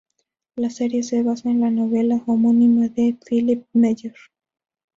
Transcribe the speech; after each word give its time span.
La 0.55 0.71
serie 0.71 1.03
se 1.03 1.21
basa 1.21 1.51
en 1.51 1.61
la 1.61 1.69
novela 1.69 2.19
homónima 2.25 2.87
de 2.87 3.15
Philip 3.23 3.67
Meyer. 3.73 4.15